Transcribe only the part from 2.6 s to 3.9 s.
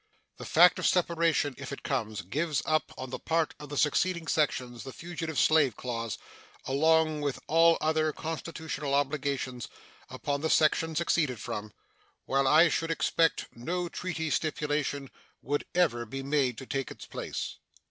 up on the part of the